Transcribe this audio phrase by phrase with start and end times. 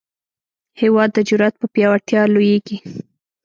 [0.81, 2.77] هېواد د جرئت په پیاوړتیا لویېږي.